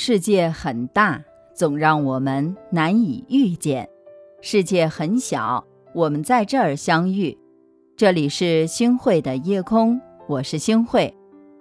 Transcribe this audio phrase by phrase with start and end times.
[0.00, 1.20] 世界很大，
[1.52, 3.84] 总让我们难以遇见；
[4.40, 7.36] 世界很小，我们在这儿相遇。
[7.96, 11.12] 这里是星汇的夜空，我是星汇，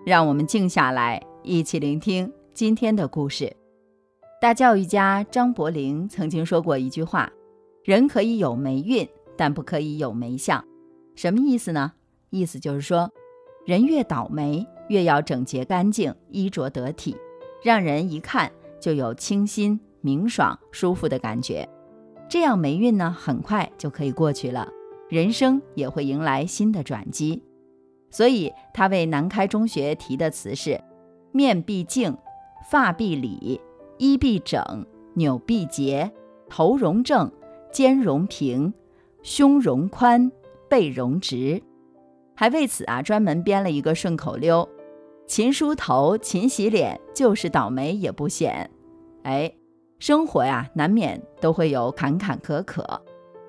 [0.05, 3.51] 让我们静下来，一起聆听今天的故事。
[4.39, 7.27] 大教育家张伯苓曾经说过一句话
[7.83, 10.63] ：“人可以有霉运，但不可以有霉相。”
[11.17, 11.93] 什么意思呢？
[12.29, 13.09] 意思就是说，
[13.65, 17.17] 人越倒霉，越要整洁干净，衣着得体。
[17.63, 21.67] 让人一看就有清新、明爽、舒服的感觉，
[22.29, 24.67] 这样霉运呢很快就可以过去了，
[25.09, 27.43] 人生也会迎来新的转机。
[28.09, 30.81] 所以他为南开中学提的词是：
[31.31, 32.15] 面必净，
[32.69, 33.59] 发必理，
[33.97, 36.11] 衣必整，纽必结，
[36.47, 37.29] 头容正，
[37.71, 38.73] 肩容平，
[39.23, 40.31] 胸容宽，
[40.69, 41.61] 背容直。
[42.33, 44.67] 还为此啊专门编了一个顺口溜。
[45.27, 48.71] 勤梳头，勤洗脸，就是倒霉也不显。
[49.23, 49.51] 哎，
[49.99, 52.81] 生活呀，难免都会有坎坎坷坷。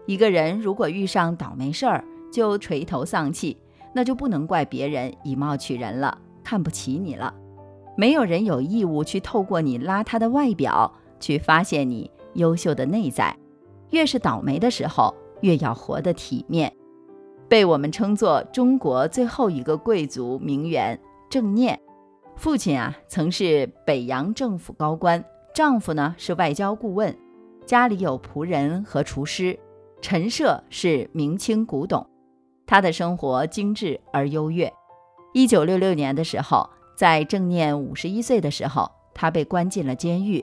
[0.04, 3.56] 一个人如果遇上倒霉事儿就垂头丧气，
[3.94, 7.32] 那就不能怪别人以貌取人了，看不起你了。
[7.96, 13.36] 没有人有义务去透过你邋遢的外表去发现你优秀的内在。
[13.90, 16.72] 越是倒霉的时候，越要活得体面。
[17.48, 20.98] 被我们称作中国最后一个贵族名媛。
[21.30, 21.78] 郑念，
[22.36, 25.22] 父亲啊曾是北洋政府高官，
[25.54, 27.14] 丈夫呢是外交顾问，
[27.66, 29.58] 家里有仆人和厨师，
[30.00, 32.06] 陈设是明清古董，
[32.66, 34.72] 他的生活精致而优越。
[35.34, 40.42] 一九六六年的时候，在郑念五十一岁的时候，他被关进了监狱。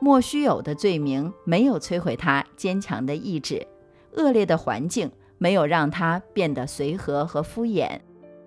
[0.00, 3.66] 莫须有的罪名没有摧毁他坚强的意志，
[4.12, 7.98] 恶劣的环境没有让他变得随和和敷衍。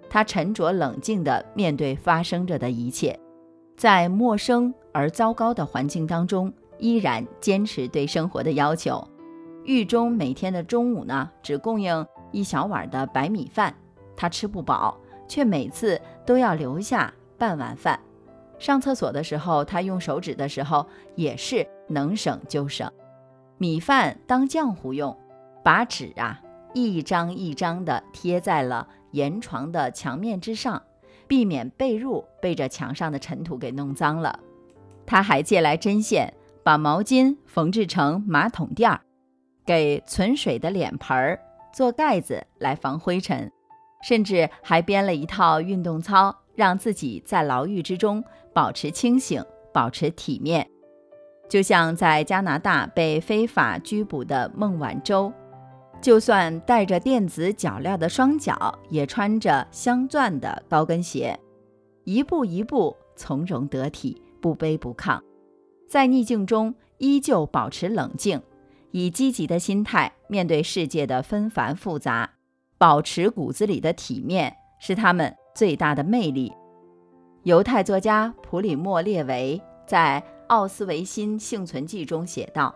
[0.09, 3.19] 他沉着冷静地面对发生着的一切，
[3.75, 9.05] 在陌生而糟糕的环境当中，依然坚持对生活的要求。
[9.63, 13.75] 狱中每天的中午呢，只供应一小碗的白米饭，
[14.15, 17.99] 他吃不饱，却每次都要留下半碗饭。
[18.59, 20.85] 上厕所的时候，他用手指的时候
[21.15, 22.89] 也是能省就省，
[23.57, 25.17] 米饭当浆糊用，
[25.63, 26.39] 把纸啊
[26.73, 28.87] 一张一张地贴在了。
[29.15, 30.83] 沿床的墙面之上，
[31.25, 34.37] 避免被褥被这墙上的尘土给弄脏了。
[35.05, 36.33] 他还借来针线，
[36.63, 38.99] 把毛巾缝制成马桶垫儿，
[39.65, 41.39] 给存水的脸盆儿
[41.73, 43.49] 做盖子来防灰尘，
[44.03, 48.21] 甚至还编了一套运动操，让自己在牢狱之中
[48.53, 49.41] 保持清醒，
[49.73, 50.67] 保持体面。
[51.47, 55.31] 就像在加拿大被非法拘捕的孟晚舟。
[56.05, 61.39] 就算带着电子脚镣的双脚，也穿着镶钻的高跟鞋，
[62.03, 65.19] 一步一步从容得体，不卑不亢，
[65.89, 68.39] 在逆境中依旧保持冷静，
[68.91, 72.29] 以积极的心态面对世界的纷繁复杂，
[72.77, 76.53] 保持骨子里的体面，是他们最大的魅力。
[77.41, 82.75] 犹太作家普里莫列维在《奥斯维辛幸存记》中写道：“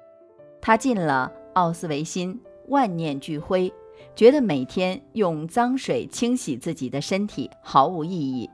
[0.60, 2.36] 他进了奥斯维辛。”
[2.70, 3.72] 万念俱灰，
[4.16, 8.50] 觉得每天用脏水清洗自己的身体毫无意义。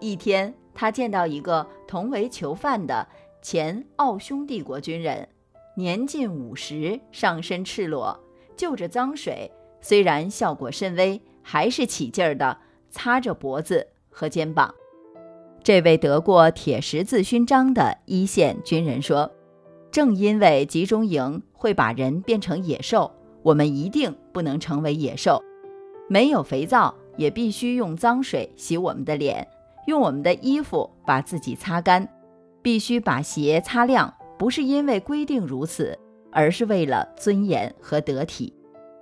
[0.00, 3.06] 一天，他见到一个同为囚犯的
[3.42, 5.28] 前奥匈帝国军人，
[5.76, 8.18] 年近五十，上身赤裸，
[8.56, 12.58] 就着脏水，虽然效果甚微，还是起劲儿的
[12.90, 14.74] 擦着脖子和肩膀。
[15.62, 19.30] 这位得过铁十字勋章的一线军人说
[19.92, 25.42] ：“正因为集中营会把人变成野兽。”我们一定不能成为野兽，
[26.08, 29.46] 没有肥皂也必须用脏水洗我们的脸，
[29.86, 32.08] 用我们的衣服把自己擦干，
[32.60, 35.98] 必须把鞋擦亮，不是因为规定如此，
[36.30, 38.52] 而是为了尊严和得体。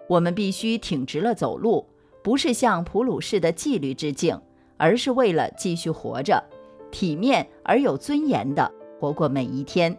[0.09, 1.85] 我们必须挺直了走路，
[2.23, 4.41] 不是向普鲁士的纪律致敬，
[4.77, 6.43] 而是为了继续活着，
[6.91, 9.95] 体面而有尊严的活过每一天。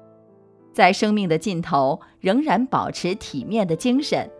[0.80, 4.32] 在生命的尽头，仍然保持体面的精神，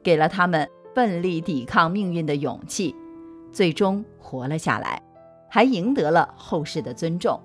[0.00, 2.94] 给了他们奋力抵抗命运的勇气，
[3.52, 5.02] 最终活了下来，
[5.50, 7.40] 还赢得了后世的尊重。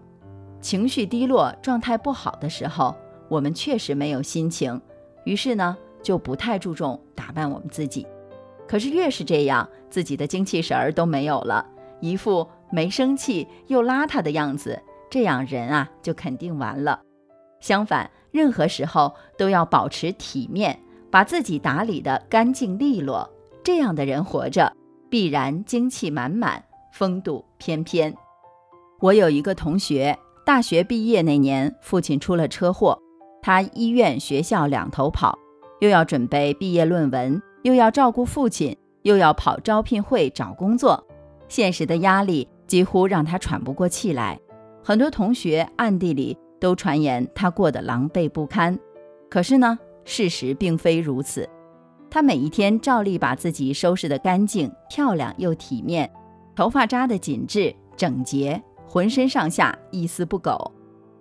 [0.61, 2.95] 情绪低落、状态不好的时候，
[3.27, 4.79] 我们确实没有心情，
[5.25, 8.05] 于是呢，就不太注重打扮我们自己。
[8.67, 11.65] 可是越是这样，自己的精气神儿都没有了，
[12.01, 14.79] 一副没生气又邋遢的样子，
[15.09, 17.01] 这样人啊，就肯定完了。
[17.59, 18.11] 相反。
[18.33, 20.77] 任何时候都要保持体面，
[21.09, 23.30] 把自己打理得干净利落。
[23.63, 24.74] 这样的人活着，
[25.09, 28.13] 必然精气满满，风度翩翩。
[29.00, 33.00] 我有一个同学，大学毕业那年，父亲出了车祸，
[33.41, 35.38] 他医院、学校两头跑，
[35.79, 41.06] 又要准备毕业论文，又要照顾父亲，又要跑招聘会找工作，
[41.47, 44.39] 现实的压力几乎让他喘不过气来。
[44.83, 48.80] 很多同学暗地里都传言他过得狼狈不堪，
[49.30, 51.45] 可是呢，事实并非如此。
[52.10, 56.10] 他每一天照例把自己收拾得干净、漂亮又体面，
[56.56, 58.63] 头发扎得紧致、整洁。
[58.88, 60.71] 浑身上下一丝不苟，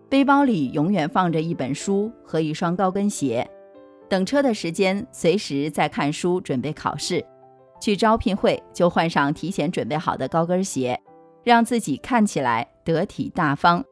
[0.09, 3.45] 背包里永远放着一本书和一双高跟鞋。
[4.09, 7.25] 等车的时间，随时在看书准备考试。
[7.81, 11.01] 去招聘会就换上提前准备好的高跟鞋，
[11.43, 13.83] 让自己看起来得体大方。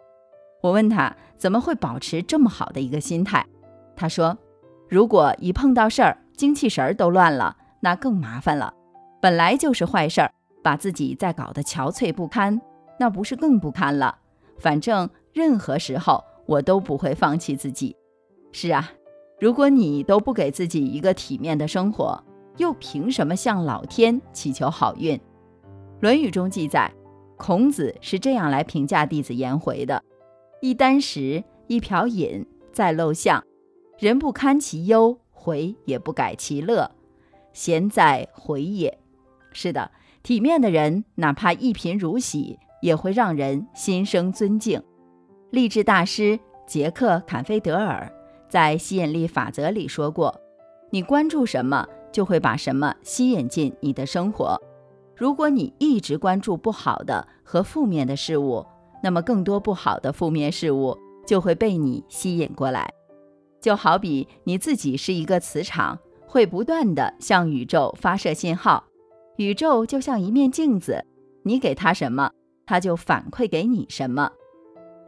[0.63, 3.47] 我问他怎么会保持这么好的一个心态，
[3.97, 4.37] 他说
[4.91, 8.75] ：“如果一碰到事儿，精气神儿都乱了，那更麻烦了。
[9.23, 10.31] 本来就是坏事儿，
[10.63, 12.61] 把自己再搞得憔悴不堪。”
[13.01, 14.19] 那不是更不堪了？
[14.59, 17.97] 反正任何时候我都不会放弃自己。
[18.53, 18.91] 是啊，
[19.41, 22.23] 如果你都不给自己一个体面的生活，
[22.59, 25.17] 又凭什么向老天祈求好运？
[26.01, 26.93] 《论语》中记载，
[27.39, 30.05] 孔子是这样来评价弟子颜回的
[30.61, 33.45] ：“一箪食，一瓢饮，在陋巷，
[33.99, 36.91] 人不堪其忧，回也不改其乐，
[37.53, 38.99] 贤哉回也。”
[39.53, 39.91] 是的，
[40.23, 42.59] 体面的人，哪怕一贫如洗。
[42.81, 44.83] 也会让人心生尊敬。
[45.51, 48.11] 励志大师杰克·坎菲德尔
[48.49, 50.35] 在《吸引力法则》里说过
[50.89, 54.59] ：“你关注什么，就会把什么吸引进你的生活。
[55.15, 58.65] 如果你一直关注不好的和负面的事物，
[59.03, 62.93] 那么更多不好的负面事物就会被你吸引过来。
[63.61, 68.85] 就好比你自己是一个磁场，会不断的向宇宙发射信号。
[69.37, 71.05] 宇宙就像一面镜子，
[71.45, 72.31] 你给它什么？”
[72.67, 74.31] 它就反馈给你什么？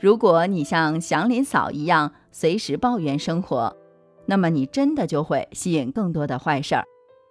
[0.01, 3.77] 如果你像祥林嫂一样随时抱怨生活，
[4.27, 6.85] 那么你真的就会吸引更多的坏事儿。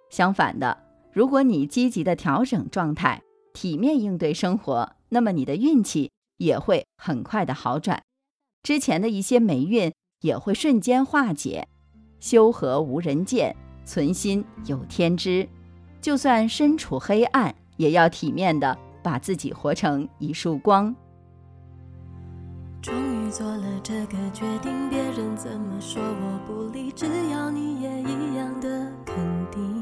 [0.08, 0.78] 相反的，
[1.12, 3.22] 如果你积极的调整状态，
[3.52, 6.10] 体面应对生活，那么你的运气
[6.42, 8.02] 也会很快的好转，
[8.62, 11.68] 之前的一些霉运也会瞬间化解。
[12.20, 15.48] 修和无人见，存心有天知。
[16.00, 18.76] 就算身处黑暗，也要体面的。
[19.04, 20.94] 把自己活成一束光。
[22.80, 29.16] 终于做了这个决定，别人怎么说我不理，只要你也一样的肯
[29.50, 29.81] 定，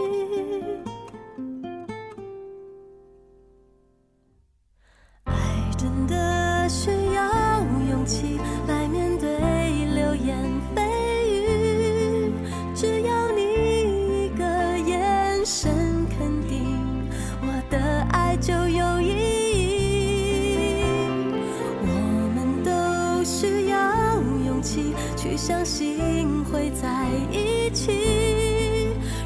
[25.41, 27.91] 相信会在一起，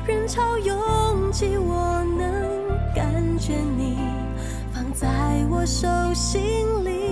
[0.08, 3.98] 人潮拥挤，我能感觉你
[4.72, 5.10] 放在
[5.52, 6.42] 我手心
[6.86, 7.12] 里，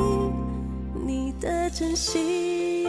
[1.05, 2.87] 你的真心。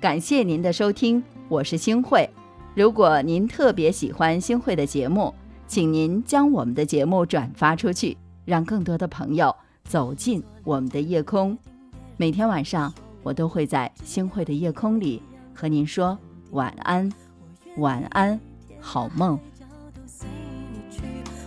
[0.00, 2.26] 感谢您的收听，我是星慧。
[2.74, 5.34] 如果您特别喜欢星慧的节目，
[5.66, 11.58] 请您将我们的节目转发出去，让更多的朋友走进我们的夜空。
[12.16, 12.92] 每天晚上，
[13.22, 15.22] 我都会在星汇的夜空里
[15.54, 16.16] 和您说
[16.50, 17.10] 晚安，
[17.78, 18.38] 晚安，
[18.80, 19.38] 好梦。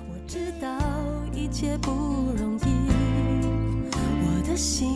[0.09, 0.67] 我知道
[1.33, 1.91] 一切不
[2.35, 2.89] 容易，
[3.91, 4.93] 我的心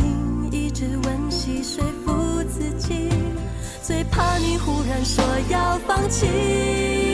[0.52, 3.10] 一直温习说服自己，
[3.82, 7.09] 最怕你忽然说要放弃。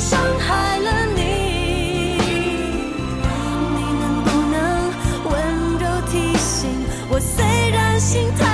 [0.00, 2.18] 伤害了你，
[3.74, 4.90] 你能不能
[5.24, 5.32] 温
[5.78, 6.70] 柔提醒
[7.10, 7.18] 我？
[7.18, 8.45] 虽然心疼。